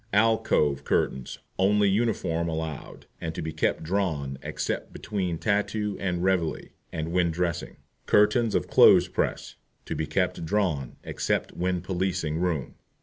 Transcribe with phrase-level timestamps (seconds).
[0.13, 6.69] ALCOVE CURTAINS Only uniform allowed, and to be kept drawn, except between "Tattoo" and "Reveille"
[6.91, 7.77] and when dressing.
[8.07, 12.77] CURTAINS OF CLOTHES PRESS To be kept drawn, except when policing room.